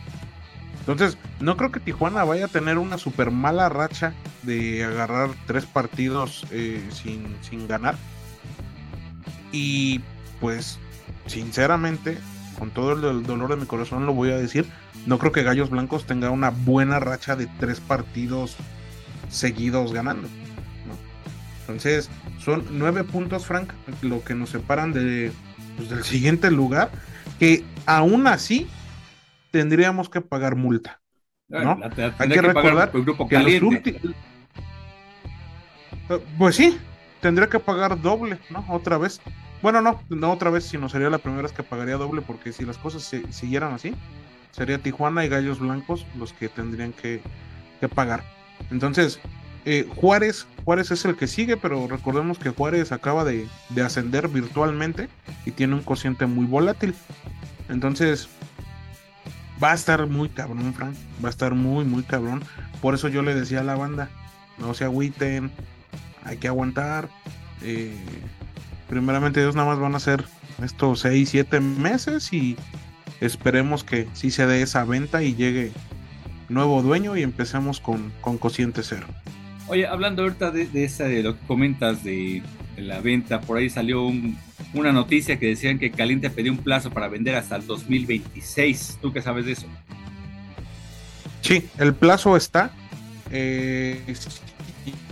[0.80, 5.65] Entonces, no creo que Tijuana vaya a tener una super mala racha de agarrar tres
[5.65, 7.97] partidos eh, sin, sin ganar.
[9.52, 10.00] Y
[10.39, 10.80] pues
[11.26, 12.17] sinceramente,
[12.58, 14.65] con todo el dolor de mi corazón lo voy a decir,
[15.06, 18.56] no creo que Gallos Blancos tenga una buena racha de tres partidos
[19.30, 20.28] seguidos ganando.
[21.62, 22.10] Entonces,
[22.40, 25.32] son nueve puntos, Frank, lo que nos separan de,
[25.76, 26.90] pues, del siguiente lugar,
[27.40, 28.68] que aún así
[29.52, 31.02] tendríamos que pagar multa.
[31.50, 31.80] ¿no?
[32.18, 34.02] Hay que, recordar que los últimos...
[36.38, 36.78] Pues sí,
[37.22, 38.66] tendría que pagar doble, ¿no?
[38.70, 39.20] Otra vez.
[39.62, 42.66] Bueno, no, no otra vez, sino sería la primera vez que pagaría doble, porque si
[42.66, 43.94] las cosas se, siguieran así,
[44.52, 47.22] sería Tijuana y Gallos Blancos los que tendrían que,
[47.94, 48.24] pagar.
[48.72, 49.20] Entonces,
[49.65, 53.48] eh, Juárez, Juárez es el que sigue, pero recordemos que Juárez acaba de,
[53.84, 55.10] ascender virtualmente
[55.46, 56.96] y tiene un cociente muy volátil.
[57.67, 58.30] Entonces,
[59.62, 60.96] va a estar muy cabrón, Frank.
[61.24, 62.43] Va a estar muy, muy cabrón.
[62.82, 64.10] Por eso yo le decía a la banda,
[64.58, 65.52] no se agüiten,
[66.24, 67.10] hay que aguantar.
[67.62, 67.93] Eh,
[68.88, 70.24] primeramente Dios nada más van a ser
[70.63, 72.56] estos 6, 7 meses y
[73.20, 75.74] esperemos que sí se dé esa venta y llegue
[76.49, 79.07] nuevo dueño y empecemos con, con cociente cero.
[79.67, 82.41] Oye, hablando ahorita de, de, esa, de lo que comentas de,
[82.77, 84.12] la venta, por ahí salió
[84.73, 88.99] una noticia que decían que Caliente pedía un plazo para vender hasta el 2026.
[89.01, 89.67] ¿Tú qué sabes de eso?
[91.41, 92.71] Sí, el plazo está.
[93.31, 94.01] Eh,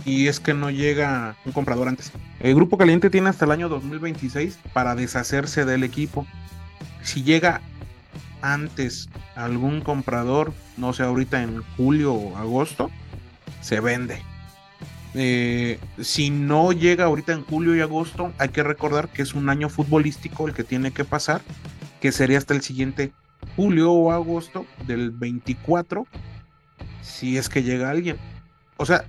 [0.04, 2.12] y es que no llega un comprador antes.
[2.40, 6.26] El Grupo Caliente tiene hasta el año 2026 para deshacerse del equipo.
[7.02, 7.60] Si llega
[8.52, 12.90] antes algún comprador, no sé, ahorita en julio o agosto,
[13.60, 14.22] se vende.
[15.14, 19.48] Eh, si no llega ahorita en julio y agosto, hay que recordar que es un
[19.48, 21.40] año futbolístico el que tiene que pasar,
[22.00, 23.12] que sería hasta el siguiente
[23.56, 26.06] julio o agosto del 24,
[27.00, 28.18] si es que llega alguien.
[28.76, 29.04] O sea,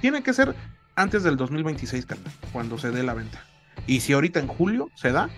[0.00, 0.54] tiene que ser
[0.96, 2.06] antes del 2026,
[2.52, 3.44] cuando se dé la venta.
[3.86, 5.28] Y si ahorita en julio se da,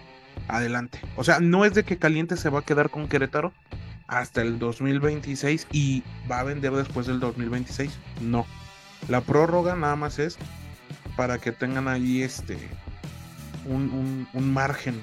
[0.48, 1.00] adelante.
[1.16, 3.52] O sea, no es de que Caliente se va a quedar con Querétaro
[4.06, 7.98] hasta el 2026 y va a vender después del 2026.
[8.20, 8.46] No.
[9.08, 10.38] La prórroga nada más es
[11.16, 12.56] para que tengan ahí este
[13.64, 15.00] un, margen.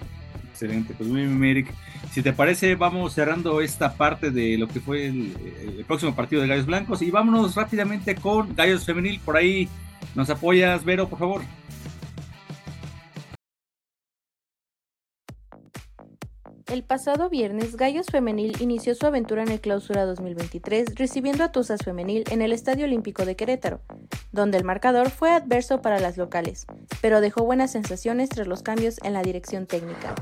[0.51, 1.67] Excelente, pues muy bien,
[2.11, 5.35] Si te parece, vamos cerrando esta parte de lo que fue el,
[5.77, 9.19] el próximo partido de Gallos Blancos y vámonos rápidamente con Gallos Femenil.
[9.19, 9.67] Por ahí
[10.15, 11.41] ¿Nos apoyas, Vero, por favor?
[16.73, 21.83] El pasado viernes, Gallos Femenil inició su aventura en el Clausura 2023 recibiendo a Tuzas
[21.83, 23.81] Femenil en el Estadio Olímpico de Querétaro,
[24.31, 26.65] donde el marcador fue adverso para las locales,
[26.99, 30.15] pero dejó buenas sensaciones tras los cambios en la dirección técnica.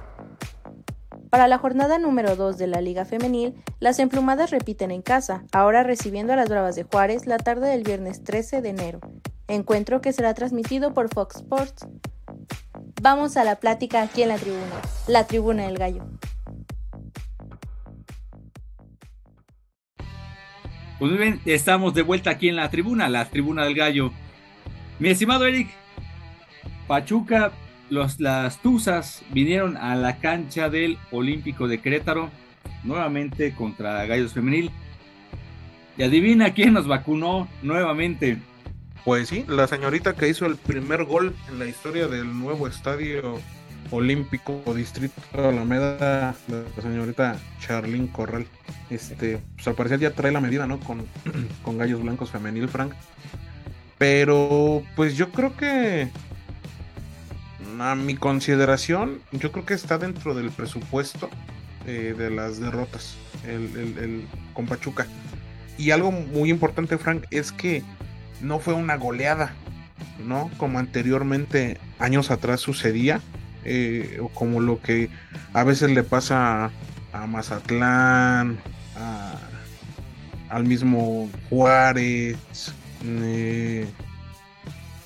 [1.30, 5.84] Para la jornada número 2 de la Liga Femenil, las emplumadas repiten en casa, ahora
[5.84, 9.00] recibiendo a las Bravas de Juárez la tarde del viernes 13 de enero,
[9.48, 11.88] encuentro que será transmitido por Fox Sports.
[13.02, 16.04] Vamos a la plática aquí en la tribuna, la tribuna del gallo.
[21.02, 24.12] Pues bien, estamos de vuelta aquí en la tribuna, la tribuna del gallo.
[25.00, 25.68] Mi estimado Eric,
[26.86, 27.54] Pachuca,
[27.90, 32.30] los, las Tuzas vinieron a la cancha del Olímpico de Querétaro,
[32.84, 34.70] nuevamente contra Gallos Femenil.
[35.98, 38.38] Y adivina quién nos vacunó nuevamente.
[39.04, 43.40] Pues sí, la señorita que hizo el primer gol en la historia del nuevo estadio
[43.92, 48.48] olímpico distrito de Alameda, la señorita Charlene Corral.
[48.90, 50.80] Este, pues al parecer ya trae la medida, ¿no?
[50.80, 51.06] Con,
[51.64, 52.94] con Gallos Blancos Femenil, Frank.
[53.98, 56.10] Pero, pues yo creo que,
[57.80, 61.30] a mi consideración, yo creo que está dentro del presupuesto
[61.86, 65.06] eh, de las derrotas el, el, con Pachuca.
[65.78, 67.84] Y algo muy importante, Frank, es que
[68.42, 69.54] no fue una goleada,
[70.26, 70.50] ¿no?
[70.58, 73.22] Como anteriormente, años atrás sucedía,
[73.66, 75.10] eh, o como lo que
[75.54, 76.72] a veces le pasa
[77.14, 78.60] a, Mazatlán,
[78.96, 79.40] a,
[80.50, 82.38] al mismo Juárez,
[83.06, 83.88] eh,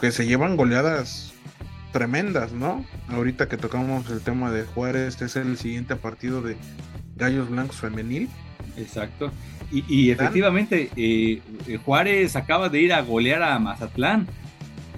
[0.02, 1.34] que se llevan goleadas
[1.92, 2.86] tremendas, ¿no?
[3.08, 6.58] Ahorita que tocamos el tema de Juárez, este es el siguiente partido de
[7.16, 8.30] Gallos Blancos Femenil.
[8.78, 9.32] Exacto.
[9.72, 11.42] Y, y efectivamente, eh,
[11.86, 14.28] Juárez acaba de ir a golear a Mazatlán.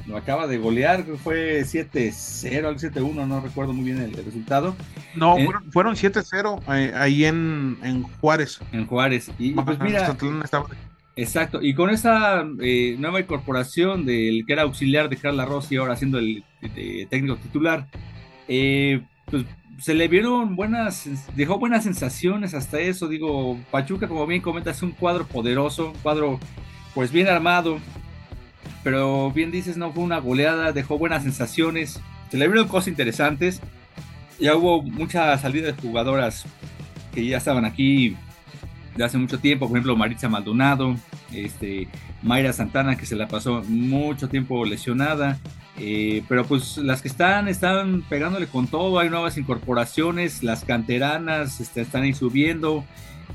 [0.08, 4.74] Lo acaba de golear, fue 7-0 al 7-1, no recuerdo muy bien el, el resultado.
[5.16, 8.60] No, eh, fueron 7-0 eh, ahí en, en, Juárez.
[8.72, 9.30] En Juárez.
[9.38, 10.16] Y, pues mira.
[11.18, 15.96] Exacto, y con esa eh, nueva incorporación del que era auxiliar de Carla Rossi, ahora
[15.96, 16.44] siendo el,
[17.10, 17.88] técnico titular,
[18.46, 19.46] pues
[19.80, 23.08] se le vieron buenas, dejó buenas sensaciones hasta eso.
[23.08, 26.40] Digo, Pachuca, como bien comentas, es un cuadro poderoso, un cuadro
[26.94, 27.80] pues bien armado,
[28.88, 32.00] pero bien dices, no fue una goleada, dejó buenas sensaciones,
[32.32, 33.60] se le vieron cosas interesantes.
[34.40, 36.46] Ya hubo mucha salida de jugadoras
[37.14, 38.16] que ya estaban aquí
[38.96, 40.96] de hace mucho tiempo, por ejemplo, Maritza Maldonado,
[41.34, 41.90] este,
[42.24, 45.38] Mayra Santana, que se la pasó mucho tiempo lesionada.
[45.78, 51.60] Eh, pero pues las que están, están pegándole con todo, hay nuevas incorporaciones, las canteranas
[51.60, 52.86] este, están ahí subiendo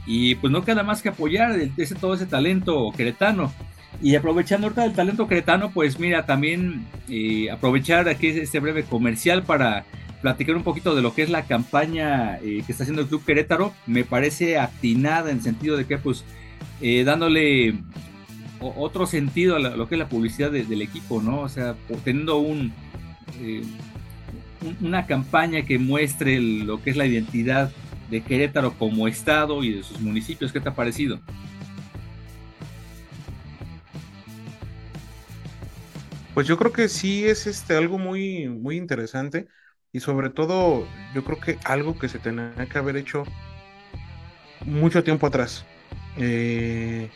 [0.06, 3.52] y pues no queda más que apoyar ese, todo ese talento queretano.
[4.00, 9.44] Y aprovechando ahorita el talento queretano, pues mira, también eh, aprovechar aquí este breve comercial
[9.44, 9.84] para
[10.20, 13.24] platicar un poquito de lo que es la campaña eh, que está haciendo el Club
[13.24, 13.72] Querétaro.
[13.86, 16.24] Me parece atinada en sentido de que pues
[16.80, 17.74] eh, dándole
[18.60, 21.40] otro sentido a lo que es la publicidad de, del equipo, ¿no?
[21.40, 21.74] O sea,
[22.04, 22.72] teniendo un,
[23.40, 27.72] un, una campaña que muestre el, lo que es la identidad
[28.10, 30.52] de Querétaro como estado y de sus municipios.
[30.52, 31.18] ¿Qué te ha parecido?
[36.42, 39.46] Pues yo creo que sí es este algo muy, muy interesante
[39.92, 43.22] y sobre todo yo creo que algo que se tenía que haber hecho
[44.66, 45.64] mucho tiempo atrás.
[46.16, 47.08] Eh,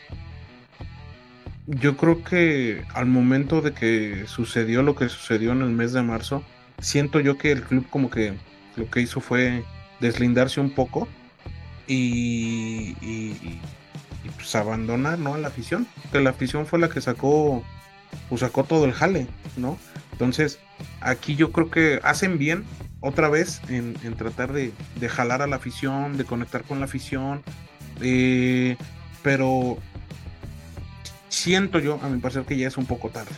[1.65, 6.03] yo creo que al momento de que sucedió lo que sucedió en el mes de
[6.03, 6.41] marzo,
[6.79, 8.33] siento yo que el club como que
[8.77, 9.65] lo que hizo fue
[9.99, 11.05] deslindarse un poco
[11.85, 13.59] y, y,
[14.37, 15.33] pues abandonar ¿no?
[15.33, 17.61] a la afición, que la afición fue la que sacó,
[18.29, 19.77] pues sacó todo el jale, ¿no?
[20.11, 20.59] Entonces,
[21.01, 22.63] aquí yo creo que hacen bien
[22.99, 24.71] otra vez en, tratar de,
[25.07, 27.43] jalar a la afición, de conectar con la afición,
[28.01, 28.77] eh,
[29.21, 29.77] pero
[31.29, 33.31] siento yo, a mi parecer, que ya es un poco tarde.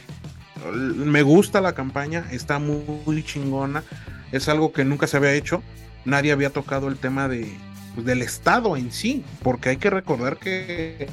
[0.74, 3.84] Me gusta la campaña, está muy, muy chingona,
[4.32, 5.64] es algo que nunca se había hecho,
[6.06, 7.52] nadie había tocado el tema de,
[7.96, 11.10] pues, del Estado en sí, porque hay que recordar que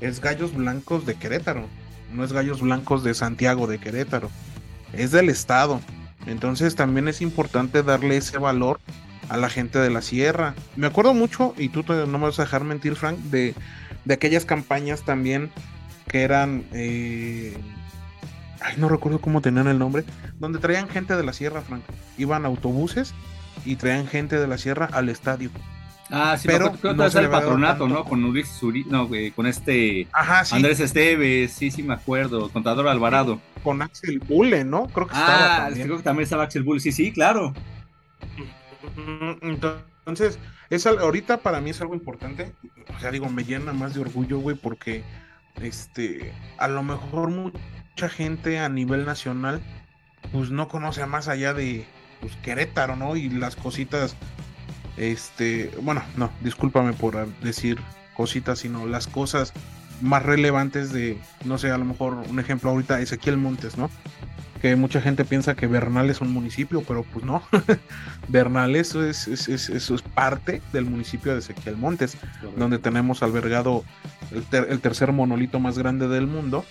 [0.00, 1.66] es Gallos Blancos de Querétaro,
[2.14, 4.30] no es Gallos Blancos de Santiago de Querétaro
[4.96, 5.80] es del Estado.
[6.26, 8.80] Entonces también es importante darle ese valor
[9.28, 10.54] a la gente de la sierra.
[10.76, 13.54] Me acuerdo mucho, y tú no me vas a dejar mentir, Frank, de,
[14.04, 15.50] de aquellas campañas también
[16.08, 16.64] que eran...
[16.72, 17.56] Eh,
[18.60, 20.04] ay, no recuerdo cómo tenían el nombre.
[20.38, 21.82] Donde traían gente de la sierra, Frank.
[22.16, 23.14] Iban autobuses
[23.64, 25.50] y traían gente de la sierra al estadio.
[26.10, 28.04] Ah, sí, pero creo que el patronato, ¿no?
[28.04, 30.54] Con Ulises Uri, no, eh, con este Ajá, sí.
[30.54, 33.40] Andrés Esteves, sí, sí me acuerdo, contador Alvarado.
[33.62, 34.86] Con Axel Bulle, ¿no?
[34.88, 35.86] Creo que estaba ah, también.
[35.86, 37.54] creo que también estaba Axel Bulle, sí, sí, claro.
[39.40, 40.38] Entonces,
[40.70, 42.52] es ahorita para mí es algo importante.
[42.94, 45.02] O sea, digo, me llena más de orgullo, güey, porque
[45.60, 49.62] este, a lo mejor mucha gente a nivel nacional,
[50.32, 51.86] pues no conoce más allá de
[52.20, 53.16] pues, Querétaro, ¿no?
[53.16, 54.16] Y las cositas,
[54.96, 57.78] este, bueno, no, discúlpame por decir
[58.14, 59.52] cositas, sino las cosas
[60.00, 63.90] más relevantes de, no sé, a lo mejor un ejemplo ahorita, Ezequiel Montes, ¿no?
[64.60, 67.42] Que mucha gente piensa que Bernal es un municipio, pero pues no.
[68.28, 72.16] Bernal es, es, es, es, parte del municipio de Ezequiel Montes,
[72.56, 73.84] donde tenemos albergado
[74.30, 76.64] el, tercer monolito más grande del mundo.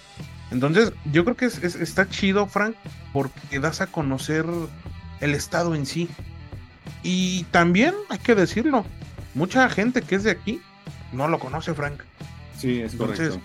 [0.49, 2.75] Entonces, yo creo que está chido, Frank,
[3.11, 4.45] porque das a conocer
[5.21, 6.09] el estado en sí.
[7.03, 8.85] Y también hay que decirlo,
[9.33, 10.61] mucha gente que es de aquí
[11.11, 12.01] no lo conoce, Frank.
[12.57, 13.37] Sí, es Entonces,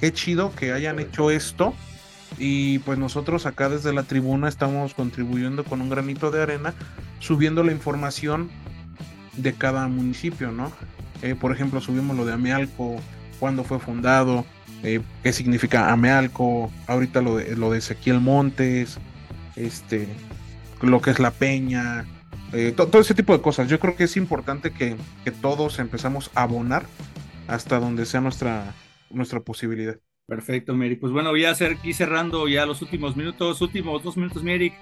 [0.00, 1.74] qué chido que hayan hecho esto.
[2.38, 6.74] Y pues nosotros acá desde la tribuna estamos contribuyendo con un granito de arena,
[7.18, 8.50] subiendo la información
[9.36, 10.70] de cada municipio, ¿no?
[11.22, 12.96] Eh, por ejemplo, subimos lo de Amealco,
[13.38, 14.44] cuándo fue fundado,
[14.82, 18.98] eh, qué significa Amealco, ahorita lo de, lo de Ezequiel Montes,
[19.54, 20.08] este,
[20.82, 22.04] lo que es la peña,
[22.52, 23.68] eh, todo ese tipo de cosas.
[23.68, 24.96] Yo creo que es importante que,
[25.40, 26.86] todos empezamos a abonar
[27.46, 28.74] hasta donde sea nuestra,
[29.10, 29.96] nuestra posibilidad.
[30.26, 31.00] Perfecto, Meric.
[31.00, 34.74] Pues bueno, voy a hacer aquí cerrando ya los últimos minutos, últimos dos minutos, Meric.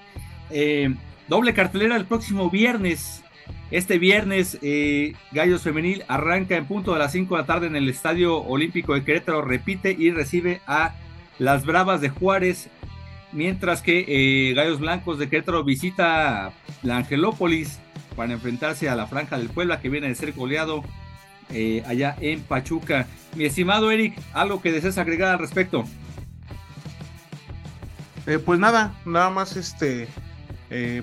[0.50, 0.94] Eh,
[1.28, 3.22] doble cartelera el próximo viernes.
[3.70, 7.76] Este viernes, eh, Gallos Femenil arranca en punto de las 5 de la tarde en
[7.76, 10.94] el Estadio Olímpico de Querétaro, repite y recibe a
[11.38, 12.70] las Bravas de Juárez
[13.34, 17.80] mientras que eh, Gallos Blancos de Querétaro visita la Angelópolis
[18.16, 20.82] para enfrentarse a la Franja del Puebla que viene de ser goleado
[21.50, 23.06] eh, allá en Pachuca.
[23.36, 25.84] Mi estimado Eric, ¿algo que desees agregar al respecto?
[28.26, 30.08] Eh, pues nada, nada más este,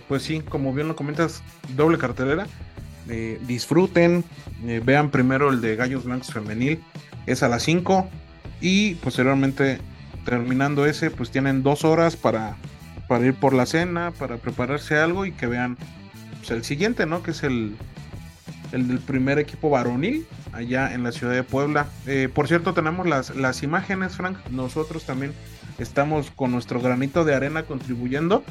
[0.08, 1.44] pues sí, como bien lo comentas,
[1.76, 2.48] doble cartelera.
[3.46, 4.24] disfruten,
[4.84, 6.82] vean primero el de Gallos Blancos Femenil,
[7.28, 8.10] es a las 5
[8.62, 9.80] y posteriormente
[10.26, 12.56] terminando ese, pues tienen dos horas para,
[13.08, 15.78] para ir por la cena, para prepararse algo y que vean
[16.40, 17.24] pues, el siguiente, ¿no?
[17.24, 17.76] Que es el,
[18.72, 21.88] el del primer equipo varonil allá en la ciudad de Puebla.
[22.08, 24.38] Eh, por cierto, tenemos las, las imágenes, Frank.
[24.50, 25.34] Nosotros también
[25.80, 28.44] estamos con nuestro granito de arena contribuyendo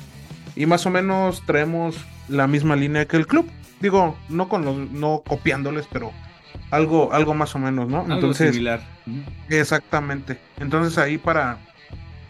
[0.57, 1.97] y más o menos traemos
[2.29, 3.49] la misma línea que el club.
[3.81, 6.12] Digo, no con los, no copiándoles, pero
[6.71, 8.07] algo, algo más o menos, ¿no?
[8.12, 8.81] Entonces, similar.
[9.49, 10.39] Exactamente.
[10.59, 11.59] Entonces ahí para,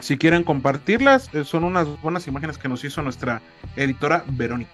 [0.01, 3.43] si quieren compartirlas, eh, son unas buenas imágenes que nos hizo nuestra
[3.77, 4.71] editora Verónica.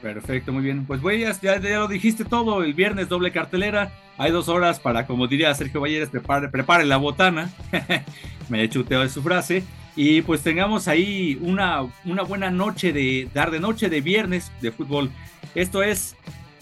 [0.00, 0.84] Perfecto, muy bien.
[0.84, 5.06] Pues güey, ya, ya, lo dijiste todo, el viernes doble cartelera, hay dos horas para,
[5.06, 7.50] como diría Sergio Valleres, prepare, prepare la botana,
[8.48, 9.62] me he chuteado de su frase,
[9.94, 14.72] y pues tengamos ahí una, una buena noche de, dar de noche de viernes de
[14.72, 15.08] fútbol.
[15.54, 16.16] Esto es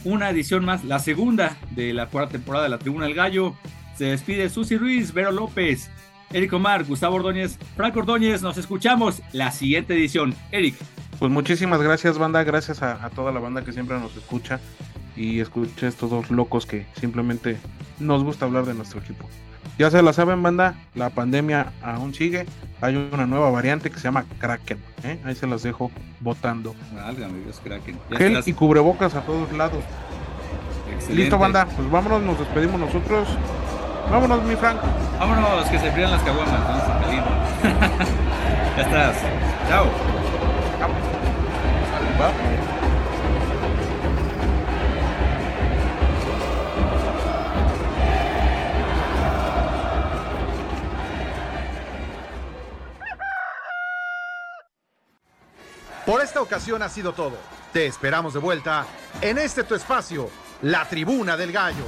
[0.05, 3.55] una edición más, la segunda de la cuarta temporada de la Tribuna del Gallo.
[3.97, 5.91] Se despide Susi Ruiz, Vero López,
[6.33, 8.43] Eric Omar, Gustavo Ordóñez, Franco Ordóñez.
[8.43, 10.35] Nos escuchamos la siguiente edición.
[10.53, 10.77] Eric.
[11.19, 12.43] Pues muchísimas gracias, banda.
[12.45, 14.61] Gracias a, toda la banda que siempre nos escucha
[15.17, 17.59] y escucha estos dos locos que simplemente
[17.99, 19.29] nos gusta hablar de nuestro equipo.
[19.81, 22.45] Ya se la saben, banda, la pandemia aún sigue.
[22.83, 24.77] Hay una nueva variante que se llama Kraken.
[25.05, 25.19] ¿eh?
[25.25, 26.75] Ahí se las dejo votando.
[26.95, 27.99] Válgame Dios, Kraken.
[28.11, 29.83] Gel y cubrebocas a todos lados.
[31.09, 31.65] Listo, banda.
[31.65, 33.27] Pues vámonos, nos despedimos nosotros.
[34.11, 34.83] Vámonos, mi Frank.
[35.19, 36.53] Vámonos, que se frían las caguamas.
[38.77, 39.17] ya estás.
[39.67, 39.87] Chao.
[56.11, 57.39] Por esta ocasión ha sido todo.
[57.73, 58.85] Te esperamos de vuelta
[59.21, 60.29] en este tu espacio,
[60.61, 61.85] la tribuna del gallo.